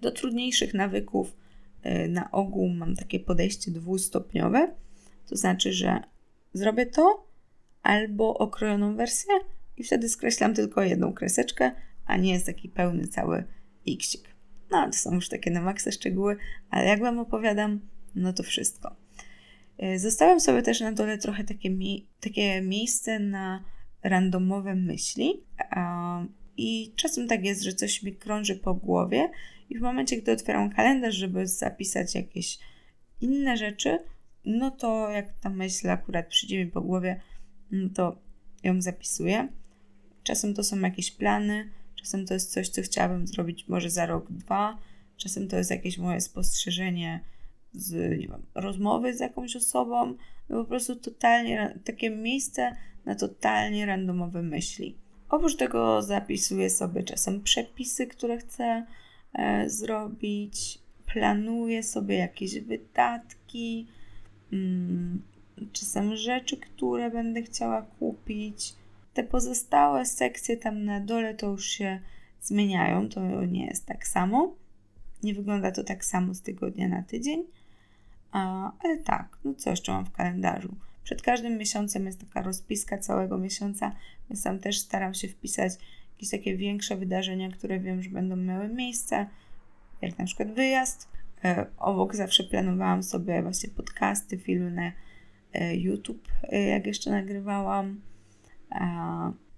Do 0.00 0.10
trudniejszych 0.10 0.74
nawyków 0.74 1.36
y, 1.86 2.08
na 2.08 2.30
ogół 2.30 2.68
mam 2.68 2.96
takie 2.96 3.20
podejście 3.20 3.70
dwustopniowe, 3.70 4.74
to 5.28 5.36
znaczy, 5.36 5.72
że 5.72 6.00
zrobię 6.54 6.86
to 6.86 7.26
albo 7.82 8.38
okrojoną 8.38 8.96
wersję 8.96 9.34
i 9.80 9.84
wtedy 9.84 10.08
skreślam 10.08 10.54
tylko 10.54 10.82
jedną 10.82 11.12
kreseczkę, 11.12 11.70
a 12.06 12.16
nie 12.16 12.32
jest 12.32 12.46
taki 12.46 12.68
pełny 12.68 13.08
cały 13.08 13.44
xik. 13.88 14.28
No, 14.70 14.86
to 14.86 14.92
są 14.92 15.14
już 15.14 15.28
takie 15.28 15.50
na 15.50 15.60
maksa 15.60 15.92
szczegóły, 15.92 16.36
ale 16.70 16.84
jak 16.84 17.00
Wam 17.00 17.18
opowiadam, 17.18 17.80
no 18.14 18.32
to 18.32 18.42
wszystko. 18.42 18.96
Y, 19.82 19.98
zostawiam 19.98 20.40
sobie 20.40 20.62
też 20.62 20.80
na 20.80 20.92
dole 20.92 21.18
trochę 21.18 21.44
takie, 21.44 21.70
mi 21.70 22.08
takie 22.20 22.62
miejsce 22.62 23.18
na 23.18 23.64
randomowe 24.02 24.74
myśli. 24.74 25.44
I 26.56 26.92
czasem 26.96 27.28
tak 27.28 27.44
jest, 27.44 27.62
że 27.62 27.72
coś 27.72 28.02
mi 28.02 28.16
krąży 28.16 28.56
po 28.56 28.74
głowie, 28.74 29.30
i 29.70 29.78
w 29.78 29.82
momencie, 29.82 30.16
gdy 30.16 30.32
otwieram 30.32 30.70
kalendarz, 30.70 31.14
żeby 31.14 31.46
zapisać 31.46 32.14
jakieś 32.14 32.58
inne 33.20 33.56
rzeczy, 33.56 33.98
no 34.44 34.70
to 34.70 35.10
jak 35.10 35.32
ta 35.40 35.50
myśl 35.50 35.90
akurat 35.90 36.28
przyjdzie 36.28 36.64
mi 36.64 36.70
po 36.70 36.80
głowie, 36.80 37.20
no 37.70 37.88
to 37.94 38.18
ją 38.62 38.82
zapisuję. 38.82 39.48
Czasem 40.22 40.54
to 40.54 40.64
są 40.64 40.80
jakieś 40.80 41.10
plany, 41.10 41.70
czasem 41.96 42.26
to 42.26 42.34
jest 42.34 42.52
coś, 42.52 42.68
co 42.68 42.82
chciałabym 42.82 43.26
zrobić 43.26 43.68
może 43.68 43.90
za 43.90 44.06
rok, 44.06 44.32
dwa, 44.32 44.78
czasem 45.16 45.48
to 45.48 45.56
jest 45.56 45.70
jakieś 45.70 45.98
moje 45.98 46.20
spostrzeżenie 46.20 47.20
z 47.72 48.18
wiem, 48.20 48.42
rozmowy 48.54 49.14
z 49.14 49.20
jakąś 49.20 49.56
osobą, 49.56 50.14
no 50.48 50.62
po 50.62 50.64
prostu 50.64 50.96
totalnie 50.96 51.78
takie 51.84 52.10
miejsce 52.10 52.76
na 53.04 53.14
totalnie 53.14 53.86
randomowe 53.86 54.42
myśli. 54.42 54.96
Oprócz 55.28 55.56
tego 55.56 56.02
zapisuję 56.02 56.70
sobie 56.70 57.02
czasem 57.02 57.42
przepisy, 57.42 58.06
które 58.06 58.38
chcę 58.38 58.86
e, 59.32 59.70
zrobić, 59.70 60.78
planuję 61.06 61.82
sobie 61.82 62.16
jakieś 62.16 62.60
wydatki, 62.60 63.86
mm, 64.52 65.22
czasem 65.72 66.16
rzeczy, 66.16 66.56
które 66.56 67.10
będę 67.10 67.42
chciała 67.42 67.82
kupić. 67.82 68.74
Te 69.14 69.24
pozostałe 69.24 70.06
sekcje 70.06 70.56
tam 70.56 70.84
na 70.84 71.00
dole 71.00 71.34
to 71.34 71.46
już 71.46 71.66
się 71.66 72.00
zmieniają, 72.40 73.08
to 73.08 73.44
nie 73.44 73.66
jest 73.66 73.86
tak 73.86 74.06
samo. 74.06 74.54
Nie 75.22 75.34
wygląda 75.34 75.72
to 75.72 75.84
tak 75.84 76.04
samo 76.04 76.34
z 76.34 76.42
tygodnia 76.42 76.88
na 76.88 77.02
tydzień. 77.02 77.44
A, 78.32 78.72
ale 78.84 78.98
tak, 78.98 79.38
no 79.44 79.54
co 79.54 79.70
jeszcze 79.70 79.92
mam 79.92 80.06
w 80.06 80.12
kalendarzu? 80.12 80.74
Przed 81.04 81.22
każdym 81.22 81.58
miesiącem 81.58 82.06
jest 82.06 82.20
taka 82.20 82.42
rozpiska 82.42 82.98
całego 82.98 83.38
miesiąca, 83.38 83.92
więc 84.30 84.42
tam 84.42 84.58
też 84.58 84.78
staram 84.78 85.14
się 85.14 85.28
wpisać 85.28 85.72
jakieś 86.12 86.30
takie 86.30 86.56
większe 86.56 86.96
wydarzenia, 86.96 87.50
które 87.50 87.80
wiem, 87.80 88.02
że 88.02 88.10
będą 88.10 88.36
miały 88.36 88.68
miejsce, 88.68 89.26
jak 90.02 90.18
na 90.18 90.24
przykład 90.24 90.52
wyjazd. 90.52 91.08
E, 91.44 91.66
obok 91.78 92.16
zawsze 92.16 92.44
planowałam 92.44 93.02
sobie 93.02 93.42
właśnie 93.42 93.68
podcasty, 93.68 94.38
filmy 94.38 94.70
na 94.70 94.92
e, 95.52 95.76
YouTube, 95.76 96.28
e, 96.42 96.60
jak 96.60 96.86
jeszcze 96.86 97.10
nagrywałam. 97.10 98.00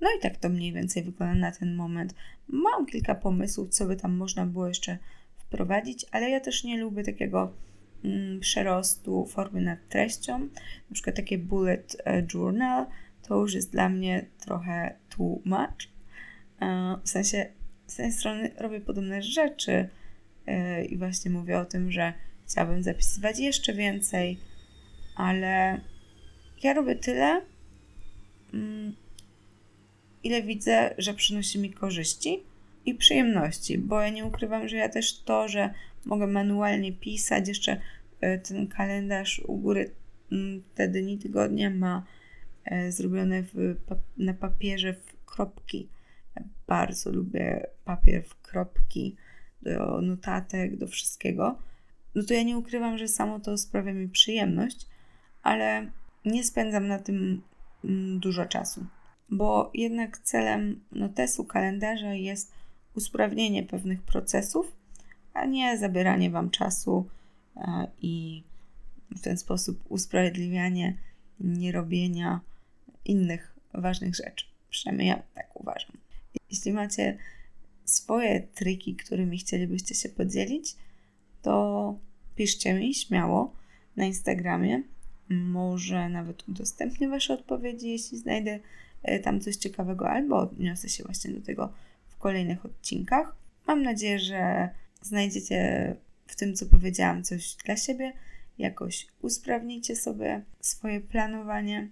No 0.01 0.09
i 0.19 0.21
tak 0.21 0.37
to 0.37 0.49
mniej 0.49 0.73
więcej 0.73 1.03
wygląda 1.03 1.35
na 1.35 1.53
ten 1.53 1.75
moment. 1.75 2.15
Mam 2.49 2.87
kilka 2.87 3.15
pomysłów, 3.15 3.69
co 3.69 3.87
by 3.87 3.97
tam 3.97 4.17
można 4.17 4.47
było 4.47 4.69
jeszcze 4.69 4.99
wprowadzić, 5.37 6.07
ale 6.11 6.31
ja 6.31 6.41
też 6.41 6.65
nie 6.65 6.79
lubię 6.79 7.05
takiego 7.05 7.53
mm, 8.05 8.41
przerostu 8.41 9.27
formy 9.27 9.61
nad 9.61 9.89
treścią. 9.89 10.39
Na 10.91 10.95
przykład 10.95 11.17
takie 11.17 11.39
bullet 11.39 11.97
e, 12.05 12.27
journal 12.35 12.87
to 13.23 13.37
już 13.37 13.55
jest 13.55 13.73
dla 13.73 13.89
mnie 13.89 14.27
trochę 14.39 14.97
much. 15.45 15.89
E, 16.61 16.97
w 17.05 17.09
sensie, 17.09 17.47
z 17.87 17.97
tej 17.97 18.13
strony 18.13 18.51
robię 18.59 18.81
podobne 18.81 19.23
rzeczy 19.23 19.89
e, 20.47 20.85
i 20.85 20.99
właśnie 20.99 21.31
mówię 21.31 21.59
o 21.59 21.65
tym, 21.65 21.93
że 21.93 22.13
chciałabym 22.47 22.83
zapisywać 22.83 23.39
jeszcze 23.39 23.73
więcej, 23.75 24.39
ale 25.17 25.81
ja 26.63 26.73
robię 26.73 26.97
tyle, 26.97 27.41
mm, 28.55 29.02
ile 30.25 30.43
widzę, 30.43 30.95
że 30.99 31.15
przynosi 31.15 31.59
mi 31.59 31.73
korzyści 31.73 32.43
i 32.87 32.95
przyjemności, 32.95 33.79
bo 33.79 34.01
ja 34.01 34.09
nie 34.09 34.25
ukrywam, 34.25 34.69
że 34.69 34.77
ja 34.77 34.89
też 34.89 35.23
to, 35.23 35.49
że 35.49 35.75
mogę 36.05 36.27
manualnie 36.27 36.93
pisać, 36.93 37.49
jeszcze 37.49 37.81
e, 38.21 38.39
ten 38.39 38.67
kalendarz 38.67 39.43
u 39.47 39.57
góry 39.57 39.91
mm, 40.33 40.63
te 40.75 40.89
dni 40.89 41.19
tygodnia 41.19 41.71
ma 41.71 42.07
e, 42.65 42.93
zrobione 42.93 43.43
w, 43.43 43.77
na 44.17 44.35
papierze 44.35 44.95
w 44.95 45.25
kropki. 45.25 45.89
Bardzo 46.67 47.11
lubię 47.11 47.67
papier 47.85 48.25
w 48.25 48.43
kropki 48.43 49.17
do 49.63 50.01
notatek, 50.01 50.77
do 50.77 50.87
wszystkiego. 50.87 51.59
No 52.15 52.23
to 52.23 52.35
ja 52.35 52.43
nie 52.43 52.59
ukrywam, 52.59 52.99
że 52.99 53.09
samo 53.09 53.41
to 53.41 53.59
sprawia 53.59 53.93
mi 53.93 54.09
przyjemność, 54.09 54.87
ale 55.43 55.91
nie 56.25 56.45
spędzam 56.45 56.89
na 56.89 56.99
tym 56.99 57.43
mm, 57.85 58.21
dużo 58.21 58.47
czasu, 58.47 58.87
bo 59.33 59.71
jednak 59.75 60.19
celem 60.19 60.81
notesu 60.93 61.45
kalendarza 61.45 62.15
jest 62.15 62.53
usprawnienie 62.95 63.63
pewnych 63.63 64.03
procesów, 64.03 64.73
a 65.35 65.45
nie 65.47 65.79
zabieranie 65.79 66.31
Wam 66.31 66.51
czasu 66.51 67.09
e, 67.57 67.87
i 68.03 68.43
w 69.11 69.21
ten 69.21 69.39
sposób 69.39 69.85
usprawiedliwianie 69.89 70.97
nierobienia 71.41 72.41
innych 73.05 73.55
ważnych 73.75 74.15
rzeczy. 74.15 74.47
Przynajmniej 74.71 75.09
ja 75.09 75.23
tak 75.35 75.61
uważam. 75.61 75.97
Jeśli 76.51 76.73
macie 76.73 77.19
swoje 77.85 78.41
triki, 78.41 78.97
którymi 78.97 79.39
chcielibyście 79.39 79.95
się 79.95 80.09
podzielić, 80.09 80.77
to 81.43 81.99
piszcie 82.37 82.75
mi 82.75 82.95
śmiało 82.95 83.53
na 83.97 84.05
Instagramie. 84.05 84.83
Może 85.29 86.09
nawet 86.09 86.49
udostępnię 86.49 87.09
Wasze 87.09 87.35
odpowiedzi, 87.35 87.91
jeśli 87.91 88.19
znajdę 88.19 88.61
tam 89.23 89.41
coś 89.41 89.57
ciekawego, 89.57 90.11
albo 90.11 90.39
odniosę 90.39 90.89
się 90.89 91.05
właśnie 91.05 91.31
do 91.31 91.41
tego 91.41 91.73
kolejnych 92.23 92.67
odcinkach. 92.67 93.37
Mam 93.67 93.83
nadzieję, 93.83 94.19
że 94.19 94.69
znajdziecie 95.03 95.97
w 96.27 96.37
tym, 96.37 96.57
co 96.57 96.67
powiedziałam, 96.67 97.23
coś 97.23 97.57
dla 97.65 97.77
siebie. 97.77 98.13
Jakoś 98.59 99.07
usprawnicie 99.23 99.97
sobie 99.97 100.43
swoje 100.61 101.01
planowanie. 101.01 101.89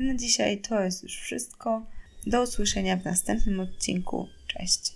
A 0.00 0.02
na 0.02 0.14
dzisiaj 0.14 0.60
to 0.60 0.80
jest 0.80 1.02
już 1.02 1.16
wszystko. 1.16 1.86
Do 2.26 2.42
usłyszenia 2.42 2.96
w 2.96 3.04
następnym 3.04 3.60
odcinku. 3.60 4.28
Cześć. 4.46 4.92